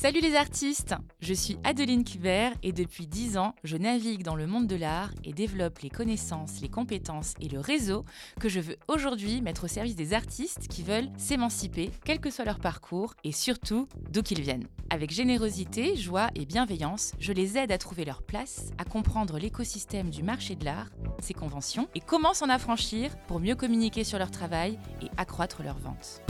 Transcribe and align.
Salut 0.00 0.20
les 0.20 0.36
artistes 0.36 0.94
Je 1.20 1.34
suis 1.34 1.58
Adeline 1.64 2.04
Kubert 2.04 2.52
et 2.62 2.70
depuis 2.70 3.08
10 3.08 3.36
ans, 3.36 3.56
je 3.64 3.76
navigue 3.76 4.22
dans 4.22 4.36
le 4.36 4.46
monde 4.46 4.68
de 4.68 4.76
l'art 4.76 5.10
et 5.24 5.32
développe 5.32 5.80
les 5.80 5.90
connaissances, 5.90 6.60
les 6.60 6.68
compétences 6.68 7.34
et 7.40 7.48
le 7.48 7.58
réseau 7.58 8.04
que 8.38 8.48
je 8.48 8.60
veux 8.60 8.76
aujourd'hui 8.86 9.42
mettre 9.42 9.64
au 9.64 9.66
service 9.66 9.96
des 9.96 10.14
artistes 10.14 10.68
qui 10.68 10.84
veulent 10.84 11.08
s'émanciper, 11.16 11.90
quel 12.04 12.20
que 12.20 12.30
soit 12.30 12.44
leur 12.44 12.60
parcours 12.60 13.14
et 13.24 13.32
surtout 13.32 13.88
d'où 14.12 14.22
qu'ils 14.22 14.40
viennent. 14.40 14.68
Avec 14.88 15.10
générosité, 15.10 15.96
joie 15.96 16.28
et 16.36 16.46
bienveillance, 16.46 17.10
je 17.18 17.32
les 17.32 17.58
aide 17.58 17.72
à 17.72 17.78
trouver 17.78 18.04
leur 18.04 18.22
place, 18.22 18.70
à 18.78 18.84
comprendre 18.84 19.36
l'écosystème 19.36 20.10
du 20.10 20.22
marché 20.22 20.54
de 20.54 20.64
l'art, 20.64 20.90
ses 21.20 21.34
conventions 21.34 21.88
et 21.96 22.00
comment 22.00 22.34
s'en 22.34 22.50
affranchir 22.50 23.18
pour 23.26 23.40
mieux 23.40 23.56
communiquer 23.56 24.04
sur 24.04 24.20
leur 24.20 24.30
travail 24.30 24.78
et 25.02 25.08
accroître 25.16 25.64
leurs 25.64 25.80
ventes. 25.80 26.22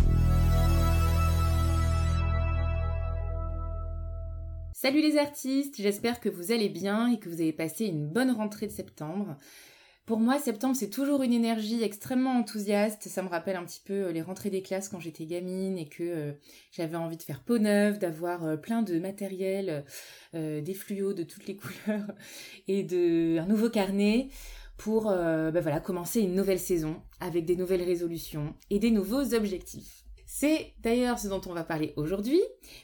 Salut 4.80 5.00
les 5.00 5.18
artistes, 5.18 5.74
j'espère 5.82 6.20
que 6.20 6.28
vous 6.28 6.52
allez 6.52 6.68
bien 6.68 7.08
et 7.08 7.18
que 7.18 7.28
vous 7.28 7.40
avez 7.40 7.52
passé 7.52 7.86
une 7.86 8.06
bonne 8.06 8.30
rentrée 8.30 8.68
de 8.68 8.72
septembre. 8.72 9.36
Pour 10.06 10.20
moi, 10.20 10.38
septembre, 10.38 10.76
c'est 10.76 10.88
toujours 10.88 11.24
une 11.24 11.32
énergie 11.32 11.82
extrêmement 11.82 12.30
enthousiaste. 12.38 13.08
Ça 13.08 13.24
me 13.24 13.28
rappelle 13.28 13.56
un 13.56 13.64
petit 13.64 13.82
peu 13.84 13.92
euh, 14.04 14.12
les 14.12 14.22
rentrées 14.22 14.50
des 14.50 14.62
classes 14.62 14.88
quand 14.88 15.00
j'étais 15.00 15.26
gamine 15.26 15.78
et 15.78 15.88
que 15.88 16.04
euh, 16.04 16.32
j'avais 16.70 16.94
envie 16.94 17.16
de 17.16 17.24
faire 17.24 17.42
peau 17.42 17.58
neuve, 17.58 17.98
d'avoir 17.98 18.44
euh, 18.44 18.56
plein 18.56 18.82
de 18.82 19.00
matériel, 19.00 19.84
des 20.32 20.74
fluos 20.74 21.12
de 21.12 21.24
toutes 21.24 21.48
les 21.48 21.56
couleurs 21.84 22.12
et 22.68 22.84
de 22.84 23.38
un 23.40 23.46
nouveau 23.46 23.70
carnet 23.70 24.28
pour 24.76 25.06
ben 25.06 25.60
voilà, 25.60 25.80
commencer 25.80 26.20
une 26.20 26.36
nouvelle 26.36 26.60
saison 26.60 27.02
avec 27.18 27.46
des 27.46 27.56
nouvelles 27.56 27.82
résolutions 27.82 28.54
et 28.70 28.78
des 28.78 28.92
nouveaux 28.92 29.34
objectifs. 29.34 30.04
C'est 30.40 30.74
d'ailleurs 30.78 31.18
ce 31.18 31.26
dont 31.26 31.40
on 31.48 31.52
va 31.52 31.64
parler 31.64 31.94
aujourd'hui, 31.96 32.40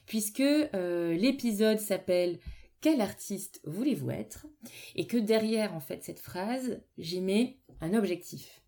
puisque 0.07 0.41
euh, 0.41 1.15
l'épisode 1.15 1.79
s'appelle 1.79 2.41
Quel 2.81 3.01
artiste 3.01 3.61
voulez-vous 3.63 4.11
être? 4.11 4.49
Et 4.97 5.07
que 5.07 5.17
derrière 5.17 5.73
en 5.73 5.79
fait 5.79 6.03
cette 6.03 6.19
phrase, 6.19 6.81
j'y 6.99 7.21
mets 7.21 7.59
un 7.81 7.95
objectif. 7.95 8.61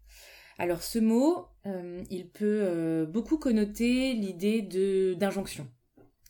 Alors 0.57 0.85
ce 0.85 1.01
mot, 1.01 1.47
euh, 1.67 2.05
il 2.11 2.29
peut 2.29 2.61
euh, 2.63 3.07
beaucoup 3.07 3.39
connoter 3.39 4.13
l'idée 4.13 4.63
d'injonction. 5.17 5.67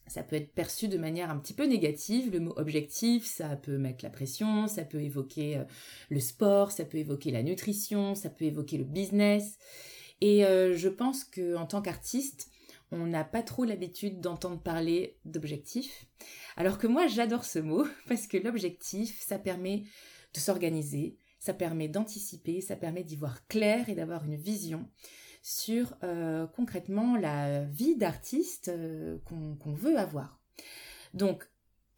Ça 0.07 0.23
peut 0.23 0.37
être 0.37 0.55
perçu 0.55 0.89
de 0.89 0.97
manière 0.97 1.29
un 1.29 1.37
petit 1.37 1.53
peu 1.53 1.67
négative, 1.67 2.33
le 2.33 2.41
mot 2.41 2.55
objectif, 2.57 3.27
ça 3.27 3.55
peut 3.57 3.77
mettre 3.77 4.03
la 4.03 4.11
pression, 4.11 4.67
ça 4.67 4.85
peut 4.85 5.03
évoquer 5.03 5.63
le 6.09 6.21
sport, 6.21 6.73
ça 6.73 6.87
peut 6.87 6.97
évoquer 6.97 7.33
la 7.33 7.43
nutrition, 7.43 8.15
ça 8.15 8.31
peut 8.31 8.47
évoquer 8.47 8.79
le 8.79 8.85
business. 8.85 9.59
Et 10.23 10.43
je 10.43 10.89
pense 10.89 11.25
que 11.25 11.57
en 11.57 11.67
tant 11.67 11.83
qu'artiste, 11.83 12.49
on 12.93 13.07
n'a 13.07 13.25
pas 13.25 13.43
trop 13.43 13.65
l'habitude 13.65 14.21
d'entendre 14.21 14.61
parler 14.61 15.19
d'objectif. 15.25 16.07
Alors 16.57 16.79
que 16.79 16.87
moi, 16.87 17.07
j'adore 17.07 17.45
ce 17.45 17.59
mot 17.59 17.87
parce 18.09 18.27
que 18.27 18.37
l'objectif, 18.37 19.21
ça 19.21 19.39
permet 19.39 19.85
de 20.35 20.41
s'organiser, 20.41 21.19
ça 21.39 21.55
permet 21.55 21.89
d'anticiper, 21.89 22.61
ça 22.61 22.77
permet 22.77 23.05
d'y 23.05 23.17
voir 23.17 23.47
clair 23.47 23.89
et 23.89 23.95
d'avoir 23.95 24.25
une 24.25 24.37
vision 24.37 24.89
sur 25.43 25.97
euh, 26.03 26.47
concrètement 26.47 27.17
la 27.17 27.65
vie 27.65 27.97
d'artiste 27.97 28.69
euh, 28.69 29.19
qu'on 29.25 29.75
veut 29.75 29.97
avoir. 29.97 30.41
Donc, 31.15 31.49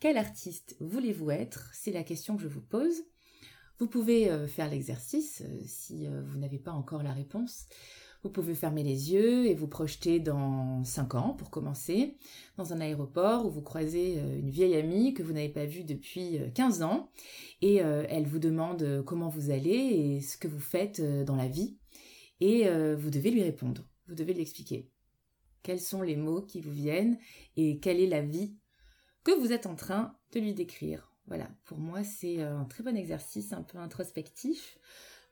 quel 0.01 0.17
artiste 0.17 0.77
voulez-vous 0.81 1.31
être? 1.31 1.71
C'est 1.73 1.93
la 1.93 2.05
question 2.05 2.37
que 2.37 2.43
je 2.43 2.49
vous 2.49 2.63
pose. 2.63 3.03
Vous 3.79 3.89
pouvez 3.89 4.47
faire 4.49 4.69
l'exercice 4.69 5.43
si 5.65 6.09
vous 6.09 6.37
n'avez 6.37 6.59
pas 6.59 6.73
encore 6.73 7.05
la 7.05 7.13
réponse. 7.13 7.69
Vous 8.25 8.31
pouvez 8.31 8.57
fermer 8.57 8.83
les 8.83 9.13
yeux 9.13 9.47
et 9.47 9.55
vous 9.55 9.69
projeter 9.69 10.19
dans 10.19 10.83
5 10.83 11.15
ans 11.15 11.35
pour 11.35 11.51
commencer, 11.51 12.17
dans 12.57 12.73
un 12.73 12.81
aéroport 12.81 13.47
où 13.47 13.51
vous 13.51 13.63
croisez 13.63 14.19
euh, 14.19 14.41
une 14.41 14.51
vieille 14.51 14.75
amie 14.75 15.15
que 15.15 15.23
vous 15.23 15.33
n'avez 15.33 15.49
pas 15.49 15.67
vue 15.67 15.85
depuis 15.85 16.41
15 16.55 16.83
euh, 16.83 16.85
ans. 16.85 17.13
Et 17.63 17.81
euh, 17.81 18.05
elle 18.09 18.27
vous 18.27 18.41
demande 18.41 19.05
comment 19.07 19.29
vous 19.29 19.51
allez 19.51 19.71
et 19.71 20.21
ce 20.21 20.37
que 20.37 20.49
vous 20.49 20.59
faites 20.59 21.01
dans 21.01 21.37
la 21.37 21.47
vie. 21.47 21.79
Et 22.41 22.69
vous 22.95 23.11
devez 23.11 23.33
lui 23.33 23.43
répondre, 23.43 23.83
vous 24.07 24.15
devez 24.15 24.33
lui 24.33 24.43
expliquer 24.43 24.89
quels 25.65 25.81
sont 25.81 26.03
les 26.03 26.15
mots 26.15 26.41
qui 26.41 26.61
vous 26.61 26.71
viennent 26.71 27.19
et 27.57 27.81
quelle 27.81 27.99
est 27.99 28.07
la 28.07 28.23
vie 28.23 28.55
que 29.25 29.33
vous 29.33 29.53
êtes 29.53 29.67
en 29.67 29.75
train 29.75 30.17
de 30.33 30.39
lui 30.39 30.55
décrire. 30.55 31.13
Voilà, 31.27 31.51
pour 31.65 31.79
moi 31.79 32.05
c'est 32.05 32.41
un 32.41 32.65
très 32.65 32.85
bon 32.85 32.97
exercice 32.97 33.53
un 33.53 33.63
peu 33.63 33.79
introspectif 33.79 34.79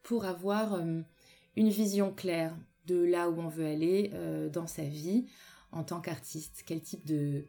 pour 0.03 0.25
avoir 0.25 0.81
une 0.81 1.69
vision 1.69 2.13
claire 2.13 2.57
de 2.87 3.03
là 3.03 3.29
où 3.29 3.41
on 3.41 3.49
veut 3.49 3.67
aller 3.67 4.11
euh, 4.15 4.49
dans 4.49 4.67
sa 4.67 4.85
vie 4.85 5.27
en 5.73 5.85
tant 5.85 6.01
qu'artiste, 6.01 6.63
quel 6.67 6.81
type 6.81 7.05
de 7.05 7.45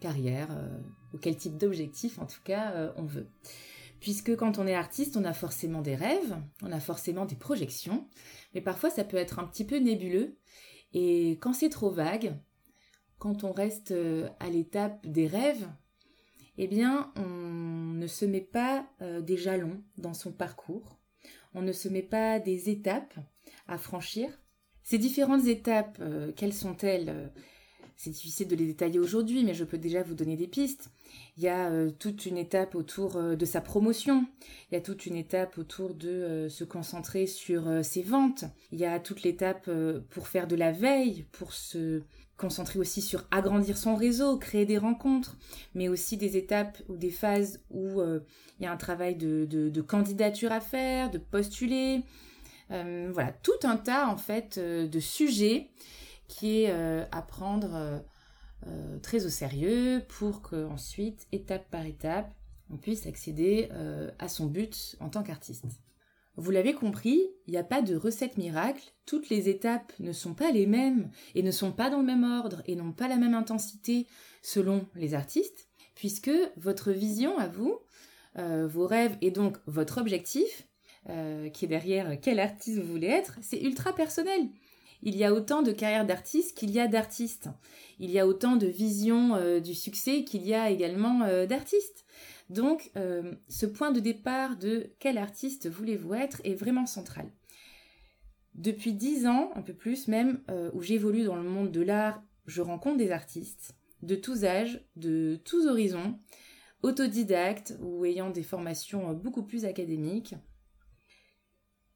carrière 0.00 0.48
euh, 0.50 0.78
ou 1.14 1.18
quel 1.18 1.36
type 1.36 1.56
d'objectif 1.56 2.18
en 2.18 2.26
tout 2.26 2.42
cas 2.44 2.72
euh, 2.72 2.92
on 2.96 3.04
veut. 3.04 3.28
Puisque 4.00 4.34
quand 4.34 4.58
on 4.58 4.66
est 4.66 4.74
artiste, 4.74 5.16
on 5.16 5.24
a 5.24 5.32
forcément 5.32 5.80
des 5.80 5.94
rêves, 5.94 6.36
on 6.62 6.72
a 6.72 6.80
forcément 6.80 7.24
des 7.24 7.36
projections, 7.36 8.08
mais 8.54 8.60
parfois 8.60 8.90
ça 8.90 9.04
peut 9.04 9.16
être 9.16 9.38
un 9.38 9.44
petit 9.44 9.64
peu 9.64 9.76
nébuleux. 9.76 10.36
Et 10.92 11.32
quand 11.40 11.52
c'est 11.52 11.68
trop 11.68 11.90
vague, 11.90 12.36
quand 13.18 13.44
on 13.44 13.52
reste 13.52 13.94
à 14.40 14.50
l'étape 14.50 15.06
des 15.06 15.28
rêves, 15.28 15.68
eh 16.58 16.66
bien 16.66 17.12
on 17.14 17.92
ne 17.94 18.06
se 18.08 18.24
met 18.24 18.40
pas 18.40 18.84
des 19.20 19.36
jalons 19.36 19.80
dans 19.98 20.14
son 20.14 20.32
parcours, 20.32 20.98
on 21.54 21.62
ne 21.62 21.72
se 21.72 21.88
met 21.88 22.02
pas 22.02 22.40
des 22.40 22.70
étapes 22.70 23.14
à 23.68 23.78
franchir, 23.78 24.41
ces 24.82 24.98
différentes 24.98 25.46
étapes, 25.46 25.98
euh, 26.00 26.32
quelles 26.34 26.52
sont-elles 26.52 27.08
euh, 27.08 27.26
C'est 27.96 28.10
difficile 28.10 28.48
de 28.48 28.56
les 28.56 28.66
détailler 28.66 28.98
aujourd'hui, 28.98 29.44
mais 29.44 29.54
je 29.54 29.64
peux 29.64 29.78
déjà 29.78 30.02
vous 30.02 30.14
donner 30.14 30.36
des 30.36 30.48
pistes. 30.48 30.90
Il 31.36 31.44
y 31.44 31.48
a 31.48 31.70
euh, 31.70 31.90
toute 31.90 32.26
une 32.26 32.36
étape 32.36 32.74
autour 32.74 33.22
de 33.22 33.44
sa 33.44 33.60
promotion, 33.60 34.26
il 34.70 34.74
y 34.74 34.78
a 34.78 34.80
toute 34.80 35.06
une 35.06 35.16
étape 35.16 35.56
autour 35.56 35.94
de 35.94 36.48
se 36.50 36.64
concentrer 36.64 37.26
sur 37.26 37.84
ses 37.84 38.02
ventes, 38.02 38.44
il 38.72 38.80
y 38.80 38.84
a 38.84 38.98
toute 38.98 39.22
l'étape 39.22 39.70
pour 40.10 40.26
faire 40.26 40.48
de 40.48 40.56
la 40.56 40.72
veille, 40.72 41.26
pour 41.32 41.52
se 41.52 42.02
concentrer 42.36 42.80
aussi 42.80 43.02
sur 43.02 43.24
agrandir 43.30 43.78
son 43.78 43.94
réseau, 43.94 44.36
créer 44.36 44.66
des 44.66 44.78
rencontres, 44.78 45.36
mais 45.74 45.88
aussi 45.88 46.16
des 46.16 46.36
étapes 46.36 46.78
ou 46.88 46.96
des 46.96 47.10
phases 47.10 47.60
où 47.70 48.02
il 48.02 48.64
y 48.64 48.66
a 48.66 48.72
un 48.72 48.76
travail 48.76 49.14
de 49.14 49.80
candidature 49.80 50.50
à 50.50 50.60
faire, 50.60 51.10
de 51.10 51.18
postuler, 51.18 52.02
euh, 52.72 53.10
voilà, 53.12 53.32
tout 53.32 53.52
un 53.64 53.76
tas 53.76 54.08
en 54.08 54.16
fait 54.16 54.58
euh, 54.58 54.88
de 54.88 55.00
sujets 55.00 55.70
qui 56.28 56.62
est 56.62 56.70
euh, 56.70 57.04
à 57.12 57.22
prendre 57.22 58.02
très 59.02 59.26
au 59.26 59.28
sérieux 59.28 60.04
pour 60.08 60.40
qu'ensuite, 60.40 61.26
étape 61.32 61.68
par 61.68 61.84
étape, 61.84 62.32
on 62.70 62.76
puisse 62.76 63.08
accéder 63.08 63.68
à 64.20 64.28
son 64.28 64.46
but 64.46 64.94
en 65.00 65.08
tant 65.08 65.24
qu'artiste. 65.24 65.64
Vous 66.36 66.52
l'avez 66.52 66.72
compris, 66.72 67.26
il 67.48 67.50
n'y 67.50 67.56
a 67.56 67.64
pas 67.64 67.82
de 67.82 67.96
recette 67.96 68.38
miracle, 68.38 68.94
toutes 69.04 69.30
les 69.30 69.48
étapes 69.48 69.92
ne 69.98 70.12
sont 70.12 70.34
pas 70.34 70.52
les 70.52 70.66
mêmes 70.66 71.10
et 71.34 71.42
ne 71.42 71.50
sont 71.50 71.72
pas 71.72 71.90
dans 71.90 71.98
le 71.98 72.06
même 72.06 72.22
ordre 72.22 72.62
et 72.66 72.76
n'ont 72.76 72.92
pas 72.92 73.08
la 73.08 73.16
même 73.16 73.34
intensité 73.34 74.06
selon 74.42 74.86
les 74.94 75.14
artistes, 75.14 75.68
puisque 75.96 76.30
votre 76.56 76.92
vision 76.92 77.36
à 77.38 77.48
vous, 77.48 77.80
vos 78.36 78.86
rêves 78.86 79.18
et 79.22 79.32
donc 79.32 79.58
votre 79.66 79.98
objectif 79.98 80.68
euh, 81.10 81.48
qui 81.48 81.64
est 81.64 81.68
derrière 81.68 82.16
quel 82.20 82.38
artiste 82.38 82.78
vous 82.78 82.92
voulez 82.92 83.08
être, 83.08 83.36
c'est 83.42 83.60
ultra 83.60 83.92
personnel. 83.92 84.48
Il 85.02 85.16
y 85.16 85.24
a 85.24 85.34
autant 85.34 85.62
de 85.62 85.72
carrières 85.72 86.06
d'artistes 86.06 86.56
qu'il 86.56 86.70
y 86.70 86.78
a 86.78 86.86
d'artistes. 86.86 87.48
Il 87.98 88.08
y 88.12 88.20
a 88.20 88.26
autant 88.26 88.54
de 88.54 88.68
visions 88.68 89.34
euh, 89.34 89.58
du 89.58 89.74
succès 89.74 90.22
qu'il 90.22 90.46
y 90.46 90.54
a 90.54 90.70
également 90.70 91.22
euh, 91.22 91.44
d'artistes. 91.46 92.04
Donc, 92.50 92.92
ce 93.48 93.64
point 93.64 93.92
de 93.92 94.00
départ 94.00 94.58
de 94.58 94.92
quel 94.98 95.16
artiste 95.16 95.70
voulez-vous 95.70 96.12
être 96.12 96.42
est 96.44 96.54
vraiment 96.54 96.84
central. 96.84 97.32
Depuis 98.54 98.92
dix 98.92 99.26
ans, 99.26 99.50
un 99.54 99.62
peu 99.62 99.72
plus 99.72 100.06
même, 100.06 100.42
où 100.74 100.82
j'évolue 100.82 101.24
dans 101.24 101.36
le 101.36 101.48
monde 101.48 101.72
de 101.72 101.80
l'art, 101.80 102.22
je 102.44 102.60
rencontre 102.60 102.98
des 102.98 103.10
artistes 103.10 103.74
de 104.02 104.16
tous 104.16 104.44
âges, 104.44 104.84
de 104.96 105.40
tous 105.44 105.66
horizons, 105.66 106.18
autodidactes 106.82 107.74
ou 107.80 108.04
ayant 108.04 108.28
des 108.28 108.42
formations 108.42 109.14
beaucoup 109.14 109.44
plus 109.44 109.64
académiques, 109.64 110.34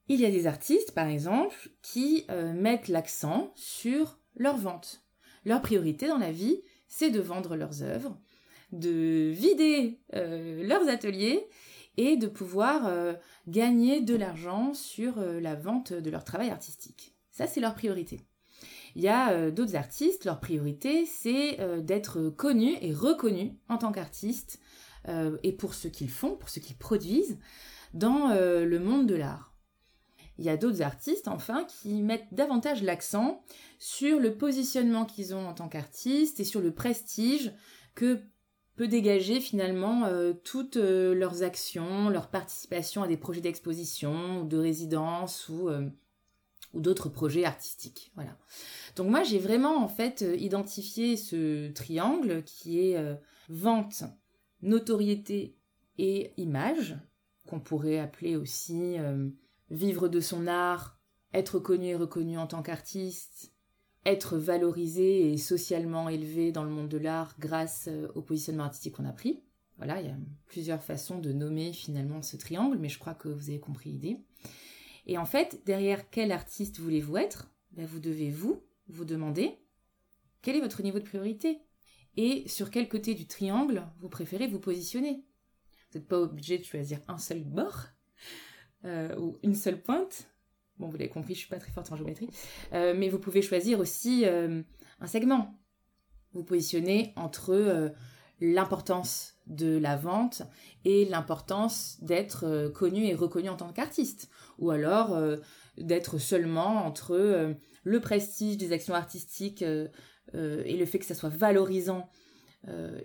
il 0.08 0.20
y 0.20 0.26
a 0.26 0.30
des 0.30 0.46
artistes, 0.46 0.92
par 0.92 1.08
exemple, 1.08 1.70
qui 1.82 2.24
euh, 2.30 2.52
mettent 2.52 2.88
l'accent 2.88 3.52
sur 3.56 4.18
leur 4.36 4.56
vente. 4.56 5.04
Leur 5.44 5.62
priorité 5.62 6.06
dans 6.06 6.18
la 6.18 6.30
vie, 6.30 6.60
c'est 6.86 7.10
de 7.10 7.20
vendre 7.20 7.56
leurs 7.56 7.82
œuvres, 7.82 8.16
de 8.72 9.30
vider 9.30 9.98
euh, 10.14 10.66
leurs 10.66 10.88
ateliers 10.88 11.48
et 11.96 12.16
de 12.16 12.28
pouvoir 12.28 12.86
euh, 12.86 13.14
gagner 13.48 14.00
de 14.00 14.14
l'argent 14.14 14.74
sur 14.74 15.16
la 15.18 15.54
vente 15.54 15.92
de 15.92 16.10
leur 16.10 16.24
travail 16.24 16.50
artistique. 16.50 17.14
Ça, 17.30 17.46
c'est 17.46 17.60
leur 17.60 17.74
priorité. 17.74 18.20
Il 18.94 19.02
y 19.02 19.08
a 19.08 19.50
d'autres 19.50 19.76
artistes, 19.76 20.24
leur 20.24 20.40
priorité, 20.40 21.04
c'est 21.04 21.58
d'être 21.82 22.30
connus 22.30 22.76
et 22.80 22.94
reconnus 22.94 23.52
en 23.68 23.76
tant 23.76 23.92
qu'artistes 23.92 24.58
et 25.42 25.52
pour 25.52 25.74
ce 25.74 25.86
qu'ils 25.86 26.08
font, 26.08 26.34
pour 26.34 26.48
ce 26.48 26.60
qu'ils 26.60 26.78
produisent 26.78 27.38
dans 27.92 28.28
le 28.32 28.78
monde 28.78 29.06
de 29.06 29.14
l'art. 29.14 29.55
Il 30.38 30.44
y 30.44 30.50
a 30.50 30.56
d'autres 30.56 30.82
artistes, 30.82 31.28
enfin, 31.28 31.64
qui 31.64 32.02
mettent 32.02 32.32
davantage 32.32 32.82
l'accent 32.82 33.42
sur 33.78 34.20
le 34.20 34.36
positionnement 34.36 35.04
qu'ils 35.04 35.34
ont 35.34 35.46
en 35.46 35.54
tant 35.54 35.68
qu'artistes 35.68 36.40
et 36.40 36.44
sur 36.44 36.60
le 36.60 36.72
prestige 36.72 37.52
que 37.94 38.20
peut 38.76 38.88
dégager 38.88 39.40
finalement 39.40 40.04
euh, 40.04 40.34
toutes 40.44 40.76
euh, 40.76 41.14
leurs 41.14 41.42
actions, 41.42 42.10
leur 42.10 42.28
participation 42.28 43.02
à 43.02 43.08
des 43.08 43.16
projets 43.16 43.40
d'exposition 43.40 44.44
de 44.44 44.58
résidence 44.58 45.48
ou, 45.48 45.68
euh, 45.68 45.88
ou 46.74 46.80
d'autres 46.80 47.08
projets 47.08 47.44
artistiques. 47.44 48.12
Voilà. 48.14 48.36
Donc 48.94 49.08
moi 49.08 49.24
j'ai 49.24 49.38
vraiment 49.38 49.82
en 49.82 49.88
fait 49.88 50.24
identifié 50.38 51.16
ce 51.16 51.72
triangle 51.72 52.42
qui 52.44 52.80
est 52.80 53.18
vente, 53.48 54.04
notoriété 54.62 55.56
et 55.98 56.32
image, 56.36 56.96
qu'on 57.46 57.60
pourrait 57.60 57.98
appeler 57.98 58.36
aussi 58.36 58.96
vivre 59.70 60.08
de 60.08 60.20
son 60.20 60.46
art, 60.46 60.98
être 61.32 61.58
connu 61.58 61.86
et 61.88 61.96
reconnu 61.96 62.38
en 62.38 62.46
tant 62.46 62.62
qu'artiste, 62.62 63.52
être 64.04 64.38
valorisé 64.38 65.32
et 65.32 65.36
socialement 65.36 66.08
élevé 66.08 66.52
dans 66.52 66.64
le 66.64 66.70
monde 66.70 66.88
de 66.88 66.98
l'art 66.98 67.34
grâce 67.38 67.88
euh, 67.88 68.08
au 68.14 68.22
positionnement 68.22 68.64
artistique 68.64 68.94
qu'on 68.94 69.04
a 69.04 69.12
pris. 69.12 69.42
Voilà, 69.78 70.00
il 70.00 70.06
y 70.06 70.10
a 70.10 70.16
plusieurs 70.46 70.82
façons 70.82 71.18
de 71.18 71.32
nommer 71.32 71.72
finalement 71.72 72.22
ce 72.22 72.36
triangle, 72.36 72.78
mais 72.78 72.88
je 72.88 72.98
crois 72.98 73.14
que 73.14 73.28
vous 73.28 73.50
avez 73.50 73.60
compris 73.60 73.90
l'idée. 73.90 74.24
Et 75.06 75.18
en 75.18 75.26
fait, 75.26 75.60
derrière 75.66 76.08
quel 76.10 76.32
artiste 76.32 76.78
voulez-vous 76.78 77.16
être? 77.18 77.50
Ben, 77.72 77.84
Vous 77.84 78.00
devez 78.00 78.30
vous 78.30 78.62
vous 78.88 79.04
demander 79.04 79.58
quel 80.40 80.56
est 80.56 80.60
votre 80.60 80.82
niveau 80.82 81.00
de 81.00 81.04
priorité 81.04 81.58
et 82.16 82.48
sur 82.48 82.70
quel 82.70 82.88
côté 82.88 83.14
du 83.14 83.26
triangle 83.26 83.86
vous 83.98 84.08
préférez 84.08 84.46
vous 84.46 84.60
positionner? 84.60 85.26
Vous 85.90 85.98
n'êtes 85.98 86.08
pas 86.08 86.20
obligé 86.20 86.56
de 86.58 86.64
choisir 86.64 87.00
un 87.08 87.18
seul 87.18 87.44
bord 87.44 87.86
ou 89.18 89.38
une 89.42 89.54
seule 89.54 89.80
pointe. 89.80 90.28
Bon, 90.78 90.88
vous 90.88 90.96
l'avez 90.98 91.08
compris, 91.08 91.34
je 91.34 91.40
suis 91.40 91.48
pas 91.48 91.58
très 91.58 91.70
forte 91.70 91.90
en 91.90 91.96
géométrie. 91.96 92.28
Euh, 92.72 92.94
mais 92.96 93.08
vous 93.08 93.18
pouvez 93.18 93.40
choisir 93.40 93.80
aussi 93.80 94.24
euh, 94.26 94.62
un 95.00 95.06
segment. 95.06 95.54
Vous 96.34 96.44
positionnez 96.44 97.14
entre 97.16 97.54
euh, 97.54 97.88
l'importance 98.40 99.34
de 99.46 99.78
la 99.78 99.96
vente 99.96 100.42
et 100.84 101.06
l'importance 101.06 101.98
d'être 102.02 102.68
connu 102.74 103.06
et 103.06 103.14
reconnu 103.14 103.48
en 103.48 103.56
tant 103.56 103.72
qu'artiste. 103.72 104.28
Ou 104.58 104.70
alors 104.70 105.16
d'être 105.78 106.18
seulement 106.18 106.84
entre 106.84 107.54
le 107.84 108.00
prestige 108.00 108.56
des 108.56 108.72
actions 108.72 108.94
artistiques 108.94 109.62
et 109.62 109.88
le 110.34 110.84
fait 110.84 110.98
que 110.98 111.04
ça 111.04 111.14
soit 111.14 111.30
valorisant 111.30 112.10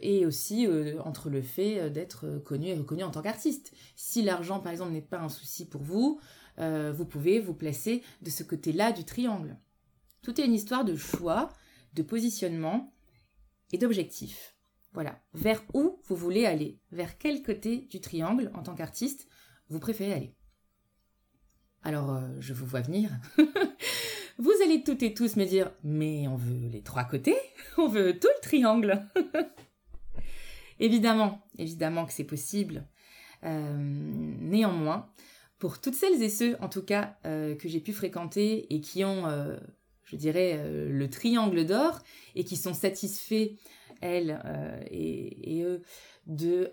et 0.01 0.25
aussi 0.25 0.67
entre 1.03 1.29
le 1.29 1.41
fait 1.41 1.89
d'être 1.89 2.39
connu 2.39 2.67
et 2.67 2.73
reconnu 2.75 3.03
en 3.03 3.11
tant 3.11 3.21
qu'artiste. 3.21 3.73
Si 3.95 4.21
l'argent, 4.21 4.59
par 4.59 4.71
exemple, 4.71 4.91
n'est 4.91 5.01
pas 5.01 5.19
un 5.19 5.29
souci 5.29 5.67
pour 5.67 5.83
vous, 5.83 6.19
euh, 6.59 6.91
vous 6.91 7.05
pouvez 7.05 7.39
vous 7.39 7.53
placer 7.53 8.03
de 8.21 8.29
ce 8.29 8.43
côté-là 8.43 8.91
du 8.91 9.03
triangle. 9.03 9.57
Tout 10.21 10.39
est 10.39 10.45
une 10.45 10.53
histoire 10.53 10.85
de 10.85 10.95
choix, 10.95 11.49
de 11.93 12.03
positionnement 12.03 12.93
et 13.71 13.77
d'objectif. 13.77 14.55
Voilà, 14.93 15.21
vers 15.33 15.63
où 15.73 16.01
vous 16.05 16.15
voulez 16.15 16.45
aller, 16.45 16.79
vers 16.91 17.17
quel 17.17 17.41
côté 17.43 17.87
du 17.89 18.01
triangle 18.01 18.51
en 18.53 18.61
tant 18.61 18.75
qu'artiste 18.75 19.27
vous 19.69 19.79
préférez 19.79 20.13
aller? 20.13 20.35
Alors, 21.81 22.13
euh, 22.13 22.27
je 22.39 22.53
vous 22.53 22.65
vois 22.65 22.81
venir. 22.81 23.09
vous 24.41 24.53
allez 24.63 24.83
toutes 24.83 25.03
et 25.03 25.13
tous 25.13 25.35
me 25.35 25.45
dire, 25.45 25.71
mais 25.83 26.27
on 26.27 26.35
veut 26.35 26.67
les 26.71 26.81
trois 26.81 27.03
côtés, 27.03 27.37
on 27.77 27.87
veut 27.87 28.17
tout 28.17 28.27
le 28.27 28.41
triangle. 28.41 28.99
évidemment, 30.79 31.41
évidemment 31.59 32.07
que 32.07 32.13
c'est 32.13 32.23
possible. 32.23 32.87
Euh, 33.43 33.77
néanmoins, 33.77 35.07
pour 35.59 35.79
toutes 35.79 35.93
celles 35.93 36.23
et 36.23 36.29
ceux, 36.29 36.57
en 36.59 36.69
tout 36.69 36.81
cas, 36.81 37.17
euh, 37.25 37.55
que 37.55 37.69
j'ai 37.69 37.79
pu 37.79 37.93
fréquenter 37.93 38.73
et 38.73 38.81
qui 38.81 39.05
ont, 39.05 39.27
euh, 39.27 39.57
je 40.05 40.15
dirais, 40.15 40.59
le 40.89 41.07
triangle 41.07 41.63
d'or 41.67 41.99
et 42.33 42.43
qui 42.43 42.55
sont 42.55 42.73
satisfaits, 42.73 43.51
elles 44.01 44.41
et, 44.89 45.61
eux, 45.61 45.83
de 46.25 46.71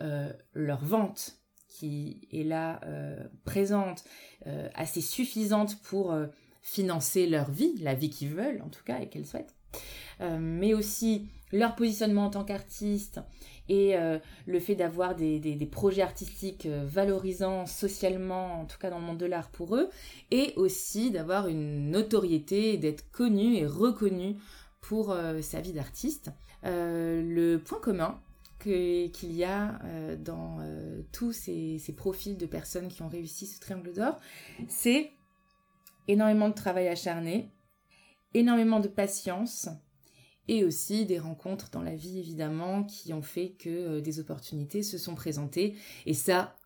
leur 0.55 0.83
vente 0.83 1.37
qui 1.69 2.27
est 2.33 2.45
là 2.45 2.81
présente, 3.45 4.05
assez 4.75 5.03
suffisante 5.03 5.81
pour 5.83 6.15
financer 6.73 7.27
leur 7.27 7.51
vie, 7.51 7.75
la 7.81 7.95
vie 7.95 8.11
qu'ils 8.11 8.31
veulent 8.31 8.63
en 8.65 8.69
tout 8.69 8.85
cas 8.85 9.01
et 9.01 9.09
qu'elles 9.09 9.27
souhaitent, 9.27 9.55
mais 10.21 10.75
aussi 10.75 11.29
leur 11.53 11.75
positionnement 11.75 12.27
en 12.27 12.31
tant 12.31 12.45
qu'artiste 12.45 13.21
et 13.69 13.97
euh, 13.97 14.19
le 14.47 14.61
fait 14.61 14.75
d'avoir 14.75 15.15
des, 15.15 15.69
projets 15.71 16.03
artistiques 16.03 16.67
euh, 16.67 16.85
valorisants 16.87 17.67
socialement, 17.67 18.61
en 18.61 18.65
tout 18.65 18.79
cas 18.79 18.91
dans 18.91 18.99
le 18.99 19.05
monde 19.05 19.19
de 19.19 19.27
l'art 19.27 19.51
pour 19.51 19.77
eux, 19.77 19.89
et 20.31 20.53
aussi 20.57 21.11
d'avoir 21.11 21.49
une 21.49 21.91
notoriété, 21.91 22.77
d'être 22.77 23.11
connu 23.11 23.57
et 23.57 23.67
reconnu 23.67 24.37
pour 24.81 25.11
euh, 25.11 25.43
sa 25.43 25.61
vie 25.61 25.73
d'artiste. 25.73 26.31
le 26.65 27.57
point 27.59 27.81
commun 27.81 28.21
qu'il 28.59 29.33
y 29.33 29.45
a 29.45 29.79
dans 30.19 30.59
tous 31.13 31.31
ces, 31.31 31.95
profils 31.97 32.37
de 32.37 32.45
personnes 32.45 32.89
qui 32.89 33.03
ont 33.03 33.09
réussi 33.09 33.47
ce 33.47 33.61
triangle 33.61 33.93
d'or, 33.93 34.19
c'est 34.67 35.13
énormément 36.09 36.49
de 36.49 36.55
travail 36.55 36.89
acharné, 36.89 37.53
énormément 38.35 38.81
de 38.81 38.89
patience, 38.89 39.69
et 40.49 40.65
aussi 40.65 41.05
des 41.07 41.19
rencontres 41.19 41.71
dans 41.71 41.83
la 41.83 41.95
vie 41.95 42.19
évidemment 42.19 42.83
qui 42.83 43.13
ont 43.13 43.23
fait 43.23 43.51
que 43.51 43.69
euh, 43.69 44.01
des 44.01 44.19
opportunités 44.19 44.83
se 44.83 44.99
sont 44.99 45.15
présentées. 45.15 45.77
Et 46.07 46.15
ça 46.15 46.57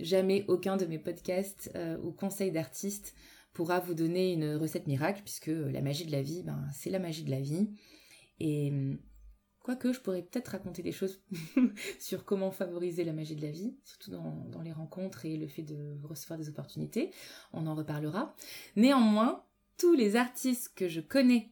jamais 0.00 0.44
aucun 0.48 0.76
de 0.76 0.84
mes 0.84 0.98
podcasts 0.98 1.70
euh, 1.76 1.96
ou 2.02 2.10
conseils 2.10 2.50
d'artistes 2.50 3.14
pourra 3.52 3.78
vous 3.78 3.94
donner 3.94 4.32
une 4.32 4.56
recette 4.56 4.88
miracle 4.88 5.22
puisque 5.22 5.48
euh, 5.48 5.70
la 5.70 5.82
magie 5.82 6.04
de 6.04 6.10
la 6.10 6.22
vie 6.22 6.42
ben 6.42 6.68
c'est 6.72 6.90
la 6.90 6.98
magie 6.98 7.22
de 7.22 7.30
la 7.30 7.40
vie. 7.40 7.70
Et 8.40 8.70
hum, 8.70 8.98
quoique 9.62 9.92
je 9.92 10.00
pourrais 10.00 10.22
peut-être 10.22 10.48
raconter 10.48 10.82
des 10.82 10.92
choses 10.92 11.20
sur 11.98 12.24
comment 12.24 12.50
favoriser 12.50 13.04
la 13.04 13.12
magie 13.12 13.36
de 13.36 13.42
la 13.42 13.50
vie 13.50 13.74
surtout 13.84 14.10
dans, 14.10 14.62
les 14.62 14.72
rencontres 14.72 15.24
et 15.26 15.36
le 15.36 15.46
fait 15.46 15.62
de 15.62 15.96
recevoir 16.04 16.38
des 16.38 16.48
opportunités. 16.48 17.10
On 17.52 17.66
en 17.66 17.74
reparlera. 17.74 18.34
Néanmoins 18.76 19.44
tous 19.78 19.94
les 19.94 20.16
artistes 20.16 20.72
que 20.74 20.88
je 20.88 21.00
connais 21.00 21.50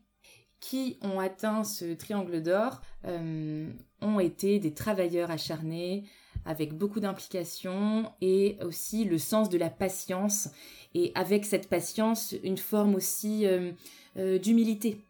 qui 0.60 0.98
ont 1.00 1.18
atteint 1.20 1.64
ce 1.64 1.94
triangle 1.94 2.42
d'or 2.42 2.82
euh, 3.06 3.72
ont 4.02 4.20
été 4.20 4.58
des 4.58 4.74
travailleurs 4.74 5.30
acharnés 5.30 6.04
avec 6.44 6.76
beaucoup 6.76 7.00
d'implication 7.00 8.12
et 8.20 8.56
aussi 8.62 9.04
le 9.04 9.18
sens 9.18 9.48
de 9.48 9.58
la 9.58 9.70
patience. 9.70 10.48
Et 10.94 11.12
avec 11.14 11.44
cette 11.44 11.68
patience 11.68 12.34
une 12.42 12.58
forme 12.58 12.94
aussi 12.94 13.46
euh, 13.46 13.72
euh, 14.16 14.38
d'humilité. 14.38 15.00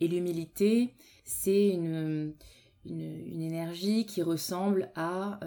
Et 0.00 0.08
l'humilité, 0.08 0.90
c'est 1.30 1.68
une, 1.68 2.34
une, 2.84 3.40
énergie 3.40 4.06
qui 4.06 4.22
ressemble 4.22 4.90
à 4.94 5.40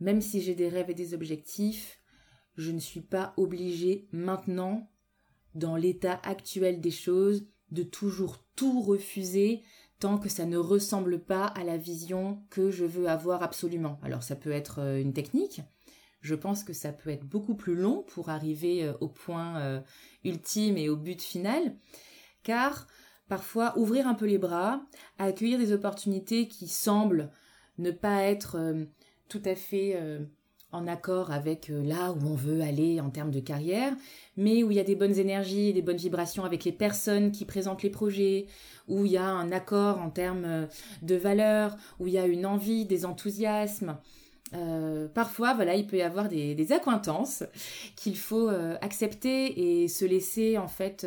même 0.00 0.20
si 0.20 0.40
j'ai 0.40 0.54
des 0.54 0.68
rêves 0.68 0.90
et 0.90 0.94
des 0.94 1.14
objectifs, 1.14 2.00
je 2.56 2.70
ne 2.70 2.78
suis 2.78 3.00
pas 3.00 3.34
obligée 3.36 4.08
maintenant, 4.12 4.90
dans 5.54 5.76
l'état 5.76 6.20
actuel 6.22 6.80
des 6.80 6.90
choses, 6.90 7.46
de 7.70 7.82
toujours 7.82 8.44
tout 8.54 8.82
refuser 8.82 9.62
tant 9.98 10.18
que 10.18 10.28
ça 10.28 10.44
ne 10.44 10.58
ressemble 10.58 11.24
pas 11.24 11.46
à 11.46 11.64
la 11.64 11.78
vision 11.78 12.42
que 12.50 12.70
je 12.70 12.84
veux 12.84 13.08
avoir 13.08 13.42
absolument. 13.42 13.98
Alors 14.02 14.22
ça 14.22 14.36
peut 14.36 14.50
être 14.50 14.80
euh, 14.80 15.00
une 15.00 15.14
technique, 15.14 15.62
je 16.20 16.34
pense 16.34 16.62
que 16.62 16.74
ça 16.74 16.92
peut 16.92 17.10
être 17.10 17.24
beaucoup 17.24 17.54
plus 17.54 17.74
long 17.74 18.02
pour 18.02 18.28
arriver 18.28 18.84
euh, 18.84 18.92
au 19.00 19.08
point 19.08 19.58
euh, 19.60 19.80
ultime 20.24 20.76
et 20.76 20.90
au 20.90 20.96
but 20.96 21.22
final, 21.22 21.76
car 22.42 22.86
parfois 23.28 23.76
ouvrir 23.78 24.06
un 24.06 24.14
peu 24.14 24.26
les 24.26 24.38
bras, 24.38 24.82
accueillir 25.18 25.58
des 25.58 25.72
opportunités 25.72 26.48
qui 26.48 26.68
semblent 26.68 27.30
ne 27.78 27.90
pas 27.90 28.22
être 28.22 28.56
tout 29.28 29.42
à 29.44 29.54
fait 29.54 29.96
en 30.72 30.86
accord 30.86 31.30
avec 31.30 31.70
euh, 31.70 31.82
là 31.82 32.12
où 32.12 32.26
on 32.26 32.34
veut 32.34 32.60
aller 32.60 33.00
en 33.00 33.10
termes 33.10 33.30
de 33.30 33.40
carrière, 33.40 33.94
mais 34.36 34.62
où 34.62 34.70
il 34.70 34.76
y 34.76 34.80
a 34.80 34.84
des 34.84 34.94
bonnes 34.94 35.18
énergies, 35.18 35.72
des 35.72 35.82
bonnes 35.82 35.96
vibrations 35.96 36.44
avec 36.44 36.64
les 36.64 36.72
personnes 36.72 37.32
qui 37.32 37.44
présentent 37.44 37.82
les 37.82 37.90
projets, 37.90 38.46
où 38.88 39.06
il 39.06 39.12
y 39.12 39.16
a 39.16 39.26
un 39.26 39.52
accord 39.52 40.00
en 40.00 40.10
termes 40.10 40.44
euh, 40.44 40.66
de 41.02 41.14
valeurs, 41.14 41.76
où 41.98 42.06
il 42.06 42.14
y 42.14 42.18
a 42.18 42.26
une 42.26 42.46
envie, 42.46 42.84
des 42.84 43.04
enthousiasmes. 43.04 43.96
Euh, 44.54 45.08
parfois, 45.08 45.54
voilà, 45.54 45.74
il 45.74 45.86
peut 45.86 45.96
y 45.96 46.02
avoir 46.02 46.28
des, 46.28 46.54
des 46.54 46.72
accointances 46.72 47.42
qu'il 47.96 48.16
faut 48.16 48.48
accepter 48.80 49.82
et 49.82 49.88
se 49.88 50.04
laisser 50.04 50.56
en 50.56 50.68
fait 50.68 51.04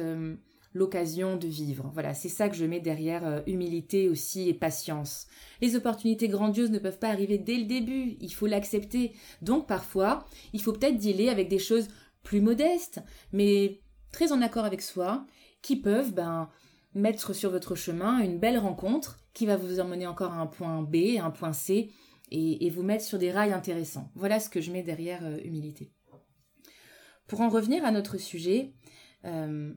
l'occasion 0.74 1.36
de 1.36 1.48
vivre. 1.48 1.90
Voilà, 1.94 2.14
c'est 2.14 2.30
ça 2.30 2.50
que 2.50 2.56
je 2.56 2.66
mets 2.66 2.80
derrière 2.80 3.26
euh, 3.26 3.42
humilité 3.48 4.10
aussi 4.10 4.50
et 4.50 4.54
patience. 4.54 5.28
Les 5.62 5.76
opportunités 5.76 6.28
grandioses 6.28 6.72
ne 6.72 6.80
peuvent 6.80 7.00
pas 7.00 7.10
arriver 7.10 7.38
dès 7.38 7.58
le 7.58 7.66
début, 7.66 8.18
il 8.20 8.34
faut 8.34 8.48
l'accepter. 8.48 9.14
Donc 9.42 9.68
parfois, 9.68 10.26
il 10.54 10.62
faut 10.62 10.74
peut-être 10.74 10.98
dealer 10.98 11.30
avec 11.30 11.50
des 11.50 11.60
choses 11.60 11.88
plus 12.24 12.42
modestes, 12.42 13.02
mais 13.34 13.82
très 14.12 14.32
en 14.32 14.42
accord 14.42 14.66
avec 14.66 14.82
soi, 14.82 15.26
qui 15.62 15.76
peuvent 15.76 16.14
ben, 16.14 16.50
mettre 16.94 17.34
sur 17.34 17.52
votre 17.52 17.76
chemin 17.76 18.20
une 18.20 18.40
belle 18.40 18.58
rencontre 18.58 19.18
qui 19.34 19.46
va 19.46 19.58
vous 19.58 19.80
emmener 19.80 20.08
encore 20.08 20.34
à 20.34 20.40
un 20.40 20.48
point 20.48 20.82
B, 20.82 21.18
un 21.20 21.32
point 21.32 21.54
C, 21.54 21.92
et, 22.32 22.70
vous 22.70 22.84
mettre 22.84 23.04
sur 23.04 23.18
des 23.18 23.32
rails 23.32 23.54
intéressants. 23.54 24.12
Voilà 24.16 24.40
ce 24.40 24.50
que 24.50 24.62
je 24.62 24.72
mets 24.72 24.84
derrière 24.84 25.26
euh, 25.26 25.40
humilité. 25.44 25.92
Pour 27.28 27.42
en 27.42 27.50
revenir 27.50 27.86
à 27.86 27.92
notre 27.92 28.18
sujet, 28.18 28.74
euh, 29.26 29.74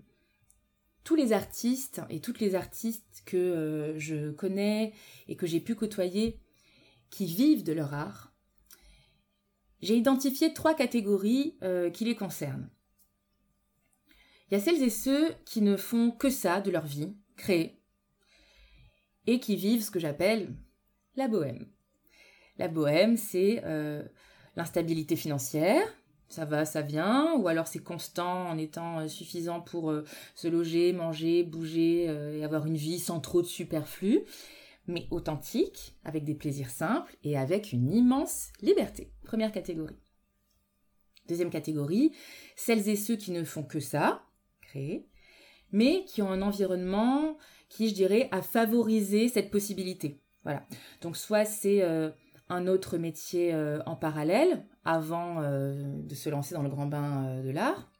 tous 1.05 1.15
les 1.15 1.33
artistes 1.33 2.01
et 2.11 2.21
toutes 2.21 2.41
les 2.41 2.55
artistes 2.55 3.23
que 3.27 3.37
euh, 3.37 3.99
je 3.99 4.31
connais 4.31 4.93
et 5.29 5.37
que 5.37 5.47
j'ai 5.47 5.61
pu 5.61 5.75
côtoyer, 5.75 6.41
qui 7.11 7.27
vivent 7.27 7.65
de 7.65 7.73
leur 7.73 7.93
art, 7.93 8.33
j'ai 9.81 9.97
identifié 9.97 10.55
trois 10.55 10.75
catégories 10.75 11.57
euh, 11.63 11.91
qui 11.91 12.05
les 12.05 12.15
concernent. 12.15 12.71
Il 14.49 14.55
y 14.55 14.57
a 14.57 14.61
celles 14.61 14.83
et 14.83 14.91
ceux 14.91 15.35
qui 15.45 15.61
ne 15.61 15.77
font 15.77 16.11
que 16.11 16.31
ça 16.31 16.61
de 16.61 16.71
leur 16.71 16.87
vie, 16.87 17.17
créer, 17.37 17.81
et 19.27 19.41
qui 19.41 19.57
vivent 19.57 19.83
ce 19.83 19.91
que 19.91 20.01
j'appelle 20.01 20.55
la 21.17 21.29
bohème. 21.29 21.67
La 22.59 22.69
bohème, 22.69 23.17
c'est 23.17 23.63
euh, 23.65 24.03
l'instabilité 24.57 25.17
financière, 25.17 25.87
ça 26.33 26.45
va, 26.45 26.65
ça 26.65 26.83
vient, 26.83 27.35
ou 27.37 27.49
alors 27.49 27.67
c'est 27.67 27.83
constant 27.83 28.49
en 28.49 28.59
étant 28.59 29.01
euh, 29.01 29.09
suffisant 29.09 29.61
pour 29.61 29.91
euh, 29.91 30.05
se 30.35 30.49
loger, 30.49 30.93
manger, 30.93 31.43
bouger 31.43 32.05
et 32.05 32.45
avoir 32.45 32.67
une 32.67 32.77
vie 32.77 32.99
sans 32.99 33.21
trop 33.21 33.43
de 33.43 33.47
superflu, 33.47 34.23
mais 34.87 35.07
authentique, 35.11 35.97
avec 36.05 36.25
des 36.25 36.35
plaisirs 36.35 36.71
simples 36.71 37.17
et 37.23 37.39
avec 37.39 37.73
une 37.73 37.93
immense 37.93 38.49
liberté. 38.61 39.13
Première 39.25 39.53
catégorie. 39.53 39.97
Deuxième 41.29 41.51
catégorie, 41.51 42.13
celles 42.57 42.89
et 42.89 42.97
ceux 42.97 43.17
qui 43.17 43.31
ne 43.31 43.45
font 43.45 43.63
que 43.63 43.79
ça, 43.79 44.25
créer, 44.61 45.07
mais 45.71 46.05
qui 46.05 46.21
ont 46.23 46.31
un 46.31 46.43
environnement 46.43 47.37
qui, 47.69 47.89
je 47.89 47.95
dirais, 47.95 48.29
a 48.33 48.43
favorisé 48.43 49.29
cette 49.29 49.51
possibilité. 49.51 50.21
Voilà. 50.45 50.67
Donc 51.01 51.17
soit 51.17 51.45
c'est 51.45 51.83
euh, 51.83 52.11
un 52.49 52.67
autre 52.67 52.99
métier 52.99 53.55
euh, 53.55 53.81
en 53.87 53.97
parallèle 53.97 54.65
avant 54.85 55.41
euh, 55.41 56.03
de 56.03 56.15
se 56.15 56.29
lancer 56.29 56.55
dans 56.55 56.63
le 56.63 56.69
grand 56.69 56.87
bain 56.87 57.41
de 57.43 57.51
l'art, 57.51 57.91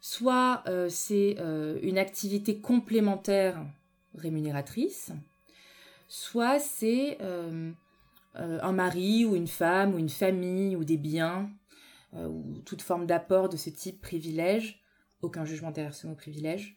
soit 0.00 0.64
c'est 0.88 1.36
une 1.82 1.98
activité 1.98 2.58
complémentaire 2.60 3.62
rémunératrice, 4.14 5.12
soit 6.08 6.58
c'est 6.58 7.18
un 8.34 8.72
mari 8.72 9.26
ou 9.26 9.36
une 9.36 9.46
femme 9.46 9.94
ou 9.94 9.98
une 9.98 10.08
famille 10.08 10.74
ou 10.74 10.84
des 10.84 10.96
biens 10.96 11.50
ou 12.14 12.62
toute 12.64 12.80
forme 12.80 13.04
d'apport 13.04 13.50
de 13.50 13.58
ce 13.58 13.68
type 13.68 14.00
privilège, 14.00 14.82
aucun 15.20 15.44
jugement 15.44 15.70
derrière 15.70 15.94
ce 15.94 16.06
mot 16.06 16.14
privilège, 16.14 16.76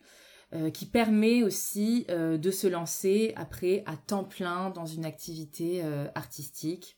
euh, 0.53 0.69
qui 0.69 0.85
permet 0.85 1.41
aussi 1.41 2.05
euh, 2.09 2.37
de 2.37 2.51
se 2.51 2.67
lancer 2.67 3.33
après 3.35 3.81
à 3.87 3.97
temps 3.97 4.23
plein 4.23 4.69
dans 4.69 4.85
une 4.85 5.03
activité 5.03 5.81
euh, 5.83 6.07
artistique 6.13 6.95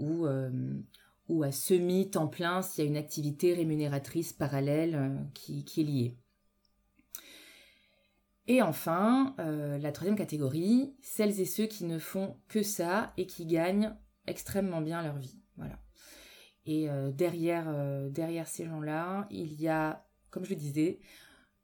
ou, 0.00 0.26
ou 1.28 1.42
à 1.42 1.52
semi-temps 1.52 2.28
plein 2.28 2.62
s'il 2.62 2.84
y 2.84 2.86
a 2.86 2.90
une 2.90 2.96
activité 2.96 3.54
rémunératrice 3.54 4.32
parallèle 4.32 5.18
qui, 5.34 5.64
qui, 5.64 5.80
est 5.80 5.84
liée. 5.84 6.18
Et 8.46 8.60
enfin, 8.60 9.34
la 9.38 9.92
troisième 9.92 10.18
catégorie, 10.18 10.94
celles 11.00 11.40
et 11.40 11.44
ceux 11.44 11.66
qui 11.66 11.84
ne 11.84 11.98
font 11.98 12.36
que 12.48 12.62
ça 12.62 13.12
et 13.16 13.26
qui 13.26 13.46
gagnent 13.46 13.94
extrêmement 14.26 14.80
bien 14.80 15.00
leur 15.02 15.16
vie. 15.16 15.38
Voilà. 15.56 15.78
Et 16.66 16.88
derrière, 17.14 17.72
derrière 18.10 18.48
ces 18.48 18.66
gens-là, 18.66 19.28
il 19.30 19.54
y 19.60 19.68
a, 19.68 20.04
comme 20.30 20.44
je 20.44 20.50
le 20.50 20.56
disais, 20.56 20.98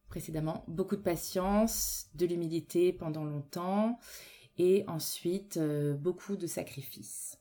précédemment, 0.09 0.65
beaucoup 0.69 0.97
de 0.97 1.03
patience, 1.03 2.09
de 2.15 2.27
l'humilité 2.27 2.93
pendant 2.93 3.25
longtemps 3.25 3.99
et 4.57 4.85
ensuite 4.89 5.59
euh, 5.59 5.95
beaucoup 5.95 6.37
de 6.37 6.47
sacrifices. 6.47 7.38